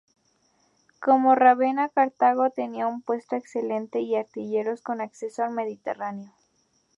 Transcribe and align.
Como 0.99 1.35
Rávena, 1.35 1.89
Cartago 1.89 2.49
tenía 2.49 2.87
un 2.87 3.03
puerto 3.03 3.35
excelente 3.35 3.99
y 3.99 4.15
astilleros 4.15 4.81
con 4.81 4.99
acceso 4.99 5.43
al 5.43 5.51
Mediterráneo. 5.51 6.33